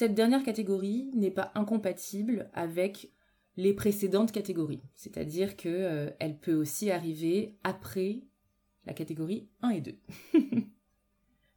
Cette 0.00 0.14
dernière 0.14 0.42
catégorie 0.42 1.10
n'est 1.12 1.30
pas 1.30 1.52
incompatible 1.54 2.48
avec 2.54 3.12
les 3.58 3.74
précédentes 3.74 4.32
catégories, 4.32 4.80
c'est-à-dire 4.96 5.58
que 5.58 5.68
euh, 5.68 6.10
elle 6.20 6.38
peut 6.38 6.54
aussi 6.54 6.90
arriver 6.90 7.58
après 7.64 8.22
la 8.86 8.94
catégorie 8.94 9.50
1 9.60 9.68
et 9.68 9.80
2. 9.82 9.98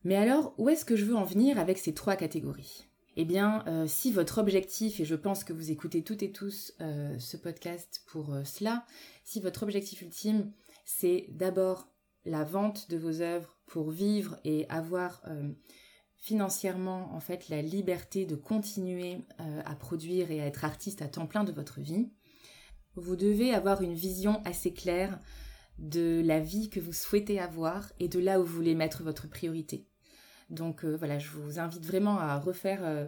Mais 0.03 0.17
alors, 0.17 0.55
où 0.57 0.67
est-ce 0.67 0.83
que 0.83 0.97
je 0.97 1.05
veux 1.05 1.15
en 1.15 1.23
venir 1.23 1.57
avec 1.57 1.77
ces 1.77 1.93
trois 1.93 2.17
catégories? 2.17 2.89
Eh 3.15 3.23
bien, 3.23 3.63
euh, 3.67 3.87
si 3.87 4.11
votre 4.11 4.39
objectif, 4.39 4.99
et 4.99 5.05
je 5.05 5.15
pense 5.15 5.45
que 5.45 5.53
vous 5.53 5.71
écoutez 5.71 6.03
toutes 6.03 6.23
et 6.23 6.33
tous 6.33 6.73
euh, 6.81 7.17
ce 7.19 7.37
podcast 7.37 8.03
pour 8.07 8.33
euh, 8.33 8.43
cela, 8.43 8.85
si 9.23 9.39
votre 9.39 9.63
objectif 9.63 10.01
ultime, 10.01 10.51
c'est 10.83 11.27
d'abord 11.29 11.87
la 12.25 12.43
vente 12.43 12.89
de 12.89 12.97
vos 12.97 13.21
œuvres 13.21 13.57
pour 13.67 13.89
vivre 13.89 14.37
et 14.43 14.67
avoir 14.67 15.23
financièrement 16.23 17.13
en 17.13 17.19
fait 17.19 17.49
la 17.49 17.61
liberté 17.61 18.25
de 18.25 18.35
continuer 18.35 19.17
à 19.65 19.75
produire 19.75 20.31
et 20.31 20.39
à 20.39 20.45
être 20.45 20.63
artiste 20.63 21.01
à 21.01 21.09
temps 21.09 21.27
plein 21.27 21.43
de 21.43 21.51
votre 21.51 21.81
vie, 21.81 22.07
vous 22.95 23.17
devez 23.17 23.53
avoir 23.53 23.81
une 23.81 23.93
vision 23.93 24.41
assez 24.45 24.73
claire 24.73 25.19
de 25.79 26.21
la 26.23 26.39
vie 26.39 26.69
que 26.69 26.79
vous 26.79 26.93
souhaitez 26.93 27.39
avoir 27.39 27.91
et 27.99 28.07
de 28.07 28.19
là 28.19 28.39
où 28.39 28.45
vous 28.45 28.55
voulez 28.55 28.73
mettre 28.73 29.03
votre 29.03 29.27
priorité. 29.27 29.85
Donc 30.49 30.85
euh, 30.85 30.95
voilà, 30.95 31.19
je 31.19 31.29
vous 31.29 31.59
invite 31.59 31.85
vraiment 31.85 32.19
à 32.19 32.39
refaire 32.39 32.85
euh, 32.85 33.05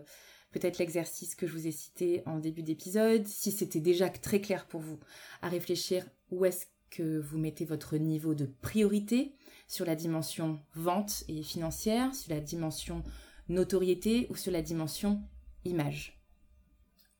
peut-être 0.52 0.80
l'exercice 0.80 1.36
que 1.36 1.48
je 1.48 1.54
vous 1.54 1.68
ai 1.68 1.72
cité 1.72 2.24
en 2.26 2.40
début 2.40 2.64
d'épisode, 2.64 3.28
si 3.28 3.52
c'était 3.52 3.80
déjà 3.80 4.10
très 4.10 4.42
clair 4.42 4.68
pour 4.68 4.82
vous, 4.82 5.00
à 5.42 5.48
réfléchir 5.48 6.06
où 6.32 6.44
est-ce 6.44 6.66
que 6.90 7.20
vous 7.20 7.38
mettez 7.38 7.66
votre 7.66 7.98
niveau 7.98 8.34
de 8.34 8.46
priorité 8.62 9.36
sur 9.68 9.86
la 9.86 9.96
dimension 9.96 10.60
vente 10.74 11.24
et 11.28 11.44
financière, 11.44 12.14
sur 12.14 12.34
la 12.34 12.40
dimension 12.40 13.04
notoriété 13.50 14.28
ou 14.30 14.36
sur 14.36 14.52
la 14.52 14.62
dimension 14.62 15.22
image. 15.66 16.22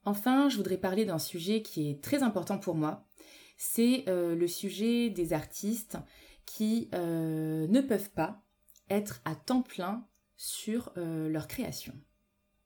Enfin, 0.04 0.50
je 0.50 0.58
voudrais 0.58 0.78
parler 0.78 1.06
d'un 1.06 1.20
sujet 1.20 1.62
qui 1.62 1.90
est 1.90 2.04
très 2.04 2.24
important 2.24 2.58
pour 2.60 2.76
moi. 2.76 3.08
C'est 3.58 4.06
euh, 4.08 4.36
le 4.36 4.48
sujet 4.48 5.10
des 5.10 5.34
artistes 5.34 5.98
qui 6.46 6.90
ne 6.94 7.82
peuvent 7.82 8.12
pas 8.12 8.44
être 8.90 9.22
à 9.26 9.36
temps 9.36 9.64
plein 9.64 10.06
sur 10.38 10.92
euh, 10.98 11.30
leur 11.30 11.48
création. 11.48 11.94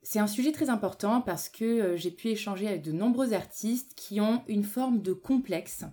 C'est 0.01 0.19
un 0.19 0.27
sujet 0.27 0.51
très 0.51 0.69
important 0.69 1.21
parce 1.21 1.49
que 1.49 1.65
euh, 1.65 1.97
j'ai 1.97 2.11
pu 2.11 2.29
échanger 2.29 2.67
avec 2.67 2.81
de 2.81 2.91
nombreux 2.91 3.33
artistes 3.33 3.93
qui 3.95 4.21
ont 4.21 4.43
une 4.47 4.63
forme 4.63 5.01
de 5.01 5.13
complexe 5.13 5.85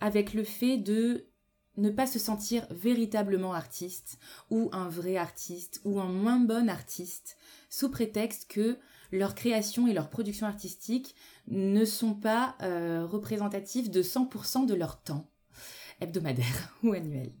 avec 0.00 0.34
le 0.34 0.44
fait 0.44 0.76
de 0.76 1.26
ne 1.76 1.90
pas 1.90 2.06
se 2.06 2.18
sentir 2.18 2.66
véritablement 2.70 3.52
artiste 3.52 4.18
ou 4.50 4.68
un 4.72 4.88
vrai 4.88 5.16
artiste 5.16 5.80
ou 5.84 6.00
un 6.00 6.08
moins 6.08 6.38
bon 6.38 6.68
artiste 6.68 7.36
sous 7.68 7.90
prétexte 7.90 8.48
que 8.48 8.78
leur 9.10 9.34
création 9.34 9.86
et 9.86 9.92
leur 9.92 10.10
production 10.10 10.46
artistique 10.46 11.14
ne 11.48 11.84
sont 11.84 12.14
pas 12.14 12.56
euh, 12.62 13.06
représentatives 13.06 13.90
de 13.90 14.02
100% 14.02 14.66
de 14.66 14.74
leur 14.74 15.00
temps 15.00 15.30
hebdomadaire 16.00 16.76
ou 16.82 16.92
annuel. 16.92 17.32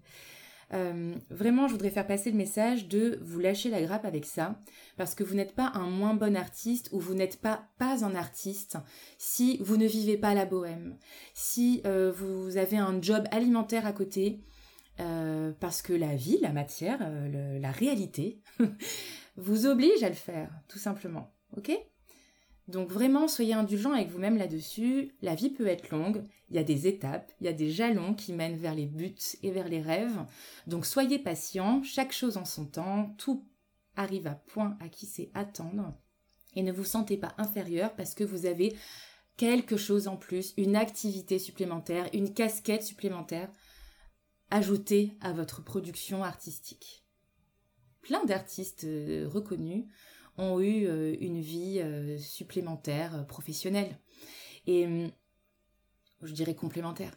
Euh, 0.74 1.14
vraiment, 1.30 1.68
je 1.68 1.72
voudrais 1.72 1.90
faire 1.90 2.06
passer 2.06 2.30
le 2.30 2.36
message 2.36 2.88
de 2.88 3.18
vous 3.22 3.38
lâcher 3.38 3.70
la 3.70 3.80
grappe 3.82 4.04
avec 4.04 4.24
ça, 4.24 4.60
parce 4.96 5.14
que 5.14 5.22
vous 5.22 5.34
n'êtes 5.34 5.54
pas 5.54 5.70
un 5.74 5.88
moins 5.88 6.14
bon 6.14 6.36
artiste 6.36 6.88
ou 6.92 6.98
vous 6.98 7.14
n'êtes 7.14 7.40
pas 7.40 7.68
pas 7.78 8.04
un 8.04 8.14
artiste 8.14 8.78
si 9.18 9.58
vous 9.60 9.76
ne 9.76 9.86
vivez 9.86 10.16
pas 10.16 10.34
la 10.34 10.46
bohème, 10.46 10.96
si 11.32 11.80
euh, 11.86 12.12
vous 12.12 12.56
avez 12.56 12.76
un 12.76 13.00
job 13.00 13.24
alimentaire 13.30 13.86
à 13.86 13.92
côté, 13.92 14.40
euh, 15.00 15.52
parce 15.60 15.82
que 15.82 15.92
la 15.92 16.16
vie, 16.16 16.38
la 16.40 16.52
matière, 16.52 16.98
la 17.30 17.70
réalité 17.70 18.40
vous 19.36 19.66
oblige 19.66 20.02
à 20.02 20.08
le 20.08 20.14
faire, 20.14 20.50
tout 20.68 20.78
simplement. 20.78 21.32
Ok? 21.56 21.70
Donc 22.66 22.90
vraiment, 22.90 23.28
soyez 23.28 23.52
indulgents 23.52 23.92
avec 23.92 24.08
vous-même 24.08 24.38
là-dessus. 24.38 25.14
La 25.20 25.34
vie 25.34 25.50
peut 25.50 25.66
être 25.66 25.90
longue, 25.90 26.24
il 26.48 26.56
y 26.56 26.58
a 26.58 26.64
des 26.64 26.86
étapes, 26.86 27.30
il 27.40 27.44
y 27.44 27.48
a 27.48 27.52
des 27.52 27.70
jalons 27.70 28.14
qui 28.14 28.32
mènent 28.32 28.56
vers 28.56 28.74
les 28.74 28.86
buts 28.86 29.14
et 29.42 29.50
vers 29.50 29.68
les 29.68 29.82
rêves. 29.82 30.24
Donc 30.66 30.86
soyez 30.86 31.18
patients, 31.18 31.82
chaque 31.82 32.12
chose 32.12 32.38
en 32.38 32.46
son 32.46 32.66
temps, 32.66 33.14
tout 33.18 33.46
arrive 33.96 34.26
à 34.26 34.34
point 34.34 34.78
à 34.80 34.88
qui 34.88 35.06
sait 35.06 35.30
attendre. 35.34 35.94
Et 36.56 36.62
ne 36.62 36.72
vous 36.72 36.84
sentez 36.84 37.18
pas 37.18 37.34
inférieur 37.36 37.94
parce 37.94 38.14
que 38.14 38.24
vous 38.24 38.46
avez 38.46 38.74
quelque 39.36 39.76
chose 39.76 40.08
en 40.08 40.16
plus, 40.16 40.54
une 40.56 40.76
activité 40.76 41.38
supplémentaire, 41.38 42.08
une 42.14 42.32
casquette 42.32 42.82
supplémentaire 42.82 43.50
ajoutée 44.50 45.18
à 45.20 45.32
votre 45.32 45.62
production 45.62 46.24
artistique. 46.24 47.04
Plein 48.00 48.24
d'artistes 48.24 48.84
euh, 48.84 49.28
reconnus 49.28 49.86
ont 50.38 50.60
eu 50.60 50.86
euh, 50.86 51.16
une 51.20 51.40
vie 51.40 51.80
euh, 51.80 52.18
supplémentaire, 52.18 53.14
euh, 53.14 53.22
professionnelle. 53.22 53.98
Et 54.66 54.86
hum, 54.86 55.10
je 56.22 56.32
dirais 56.32 56.54
complémentaire. 56.54 57.12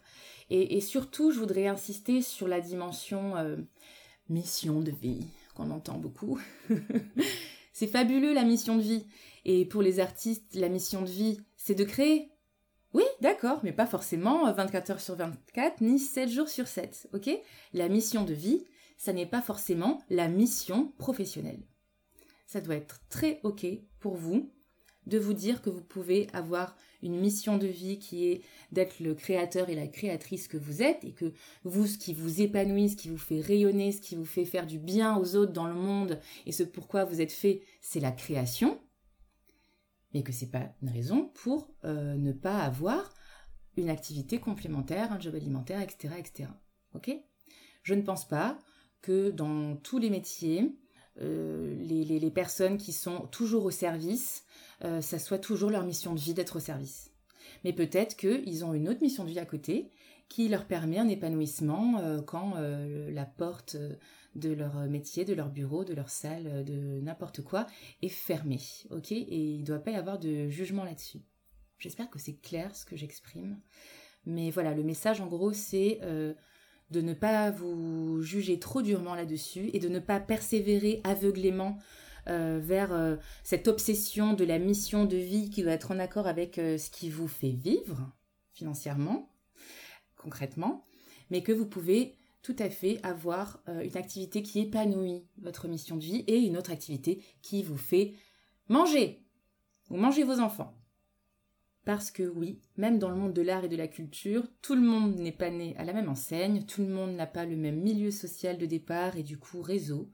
Et, 0.50 0.80
surtout, 0.80 1.30
je 1.30 1.38
voudrais 1.38 1.66
insister 1.66 2.22
sur 2.22 2.48
la 2.48 2.62
dimension 2.62 3.34
mission 4.30 4.80
de 4.80 4.90
vie, 4.90 5.26
qu'on 5.54 5.70
entend 5.70 5.98
beaucoup. 5.98 6.40
c'est 7.74 7.86
fabuleux 7.86 8.32
la 8.32 8.44
mission 8.44 8.76
de 8.76 8.82
vie. 8.82 9.06
Et 9.44 9.66
pour 9.66 9.82
les 9.82 10.00
artistes, 10.00 10.54
la 10.54 10.70
mission 10.70 11.02
de 11.02 11.10
vie, 11.10 11.38
c'est 11.58 11.74
de 11.74 11.84
créer. 11.84 12.30
Oui, 12.94 13.02
d'accord, 13.20 13.60
mais 13.62 13.74
pas 13.74 13.86
forcément 13.86 14.50
24 14.50 14.90
heures 14.90 15.00
sur 15.00 15.16
24, 15.16 15.82
ni 15.82 15.98
7 15.98 16.30
jours 16.30 16.48
sur 16.48 16.66
7, 16.66 17.10
ok? 17.12 17.28
La 17.74 17.90
mission 17.90 18.24
de 18.24 18.32
vie, 18.32 18.64
ça 18.96 19.12
n'est 19.12 19.26
pas 19.26 19.42
forcément 19.42 19.98
la 20.08 20.28
mission 20.28 20.92
professionnelle 20.96 21.60
ça 22.48 22.60
doit 22.60 22.74
être 22.74 23.06
très 23.10 23.40
ok 23.44 23.66
pour 24.00 24.16
vous 24.16 24.50
de 25.06 25.18
vous 25.18 25.34
dire 25.34 25.62
que 25.62 25.70
vous 25.70 25.82
pouvez 25.82 26.26
avoir 26.32 26.76
une 27.02 27.18
mission 27.18 27.56
de 27.56 27.66
vie 27.66 27.98
qui 27.98 28.26
est 28.26 28.42
d'être 28.72 29.00
le 29.00 29.14
créateur 29.14 29.68
et 29.68 29.74
la 29.74 29.86
créatrice 29.86 30.48
que 30.48 30.56
vous 30.56 30.82
êtes 30.82 31.04
et 31.04 31.12
que 31.12 31.32
vous, 31.64 31.86
ce 31.86 31.96
qui 31.96 32.12
vous 32.12 32.42
épanouit, 32.42 32.90
ce 32.90 32.96
qui 32.96 33.08
vous 33.08 33.18
fait 33.18 33.40
rayonner, 33.40 33.92
ce 33.92 34.00
qui 34.00 34.16
vous 34.16 34.24
fait 34.24 34.44
faire 34.44 34.66
du 34.66 34.78
bien 34.78 35.16
aux 35.16 35.36
autres 35.36 35.52
dans 35.52 35.66
le 35.66 35.74
monde 35.74 36.20
et 36.44 36.52
ce 36.52 36.62
pourquoi 36.62 37.04
vous 37.04 37.20
êtes 37.20 37.32
fait, 37.32 37.62
c'est 37.80 38.00
la 38.00 38.12
création. 38.12 38.80
Mais 40.12 40.22
que 40.22 40.32
c'est 40.32 40.50
pas 40.50 40.74
une 40.82 40.90
raison 40.90 41.30
pour 41.34 41.70
euh, 41.84 42.16
ne 42.16 42.32
pas 42.32 42.60
avoir 42.60 43.14
une 43.76 43.90
activité 43.90 44.40
complémentaire, 44.40 45.12
un 45.12 45.20
job 45.20 45.34
alimentaire, 45.34 45.80
etc., 45.80 46.14
etc. 46.18 46.50
Ok? 46.94 47.10
Je 47.82 47.94
ne 47.94 48.02
pense 48.02 48.26
pas 48.26 48.58
que 49.00 49.30
dans 49.30 49.76
tous 49.76 49.98
les 49.98 50.10
métiers, 50.10 50.74
euh, 51.20 51.74
les, 51.82 52.30
personnes 52.30 52.76
qui 52.76 52.92
sont 52.92 53.26
toujours 53.32 53.64
au 53.64 53.70
service, 53.70 54.44
euh, 54.84 55.00
ça 55.00 55.18
soit 55.18 55.38
toujours 55.38 55.70
leur 55.70 55.84
mission 55.84 56.14
de 56.14 56.20
vie 56.20 56.34
d'être 56.34 56.56
au 56.56 56.60
service. 56.60 57.10
Mais 57.64 57.72
peut-être 57.72 58.16
qu'ils 58.16 58.64
ont 58.64 58.74
une 58.74 58.88
autre 58.88 59.02
mission 59.02 59.24
de 59.24 59.30
vie 59.30 59.38
à 59.38 59.46
côté 59.46 59.90
qui 60.28 60.48
leur 60.48 60.66
permet 60.66 60.98
un 60.98 61.08
épanouissement 61.08 61.98
euh, 61.98 62.20
quand 62.20 62.54
la 62.54 63.24
porte 63.24 63.76
de 64.34 64.52
leur 64.52 64.76
métier, 64.88 65.24
de 65.24 65.34
leur 65.34 65.48
bureau, 65.48 65.84
de 65.84 65.94
leur 65.94 66.10
salle, 66.10 66.64
de 66.64 67.00
n'importe 67.00 67.42
quoi 67.42 67.66
est 68.02 68.08
fermée. 68.08 68.60
Ok? 68.90 69.10
Et 69.10 69.54
il 69.54 69.60
ne 69.60 69.64
doit 69.64 69.78
pas 69.78 69.90
y 69.90 69.96
avoir 69.96 70.18
de 70.18 70.48
jugement 70.48 70.84
là-dessus. 70.84 71.22
J'espère 71.78 72.10
que 72.10 72.18
c'est 72.18 72.36
clair 72.36 72.76
ce 72.76 72.84
que 72.84 72.96
j'exprime. 72.96 73.58
Mais 74.26 74.50
voilà, 74.50 74.74
le 74.74 74.84
message 74.84 75.20
en 75.20 75.26
gros, 75.26 75.52
c'est 75.52 76.00
de 76.90 77.00
ne 77.00 77.12
pas 77.14 77.50
vous 77.50 78.22
juger 78.22 78.58
trop 78.58 78.82
durement 78.82 79.14
là-dessus 79.14 79.70
et 79.72 79.78
de 79.78 79.88
ne 79.88 79.98
pas 79.98 80.20
persévérer 80.20 81.00
aveuglément 81.04 81.78
euh, 82.28 82.60
vers 82.62 82.92
euh, 82.92 83.16
cette 83.42 83.68
obsession 83.68 84.34
de 84.34 84.44
la 84.44 84.58
mission 84.58 85.06
de 85.06 85.16
vie 85.16 85.48
qui 85.48 85.62
doit 85.62 85.72
être 85.72 85.92
en 85.92 85.98
accord 85.98 86.26
avec 86.26 86.58
euh, 86.58 86.76
ce 86.76 86.90
qui 86.90 87.08
vous 87.08 87.28
fait 87.28 87.52
vivre 87.52 88.10
financièrement, 88.52 89.30
concrètement, 90.16 90.84
mais 91.30 91.42
que 91.42 91.52
vous 91.52 91.66
pouvez 91.66 92.16
tout 92.42 92.56
à 92.58 92.70
fait 92.70 92.98
avoir 93.02 93.60
une 93.66 93.96
activité 93.96 94.42
qui 94.42 94.60
épanouit 94.60 95.26
votre 95.42 95.68
mission 95.68 95.96
de 95.96 96.02
vie 96.02 96.24
et 96.26 96.38
une 96.38 96.56
autre 96.56 96.70
activité 96.70 97.22
qui 97.42 97.62
vous 97.62 97.76
fait 97.76 98.14
manger 98.68 99.22
ou 99.90 99.96
manger 99.96 100.24
vos 100.24 100.40
enfants. 100.40 100.77
Parce 101.88 102.10
que 102.10 102.22
oui, 102.22 102.58
même 102.76 102.98
dans 102.98 103.08
le 103.08 103.16
monde 103.16 103.32
de 103.32 103.40
l'art 103.40 103.64
et 103.64 103.68
de 103.70 103.74
la 103.74 103.88
culture, 103.88 104.42
tout 104.60 104.74
le 104.74 104.82
monde 104.82 105.16
n'est 105.16 105.32
pas 105.32 105.48
né 105.48 105.74
à 105.78 105.84
la 105.84 105.94
même 105.94 106.10
enseigne, 106.10 106.64
tout 106.64 106.82
le 106.82 106.88
monde 106.88 107.16
n'a 107.16 107.26
pas 107.26 107.46
le 107.46 107.56
même 107.56 107.80
milieu 107.80 108.10
social 108.10 108.58
de 108.58 108.66
départ 108.66 109.16
et 109.16 109.22
du 109.22 109.38
coup 109.38 109.62
réseau. 109.62 110.10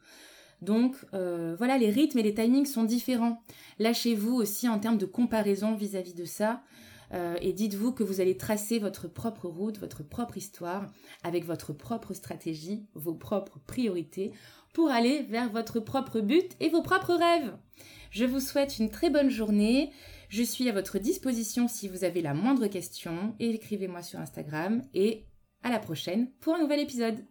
Donc 0.63 0.95
euh, 1.15 1.57
voilà, 1.59 1.77
les 1.77 1.91
rythmes 1.91 2.21
et 2.21 2.23
les 2.23 2.33
timings 2.33 2.67
sont 2.67 2.85
différents. 2.85 3.43
Lâchez-vous 3.81 4.35
aussi 4.37 4.69
en 4.69 4.79
termes 4.79 4.99
de 4.99 5.05
comparaison 5.05 5.75
vis-à-vis 5.75 6.15
de 6.15 6.25
ça. 6.25 6.63
Euh, 7.13 7.35
et 7.41 7.53
dites-vous 7.53 7.91
que 7.91 8.05
vous 8.05 8.21
allez 8.21 8.37
tracer 8.37 8.79
votre 8.79 9.09
propre 9.09 9.49
route, 9.49 9.81
votre 9.81 10.05
propre 10.05 10.37
histoire, 10.37 10.87
avec 11.25 11.45
votre 11.45 11.73
propre 11.73 12.15
stratégie, 12.15 12.87
vos 12.95 13.15
propres 13.15 13.59
priorités, 13.67 14.31
pour 14.73 14.91
aller 14.91 15.23
vers 15.23 15.51
votre 15.51 15.81
propre 15.81 16.21
but 16.21 16.53
et 16.61 16.69
vos 16.69 16.83
propres 16.83 17.15
rêves. 17.15 17.53
Je 18.15 18.25
vous 18.25 18.39
souhaite 18.39 18.79
une 18.79 18.91
très 18.91 19.11
bonne 19.11 19.29
journée. 19.29 19.91
Je 20.29 20.45
suis 20.45 20.69
à 20.69 20.73
votre 20.73 21.01
disposition 21.01 21.67
si 21.67 21.89
vous 21.89 22.05
avez 22.05 22.23
la 22.23 22.33
moindre 22.33 22.69
question. 22.69 23.35
Écrivez-moi 23.41 24.05
sur 24.05 24.21
Instagram 24.21 24.83
et 24.95 25.27
à 25.65 25.71
la 25.71 25.81
prochaine 25.81 26.31
pour 26.39 26.55
un 26.55 26.61
nouvel 26.61 26.79
épisode. 26.79 27.25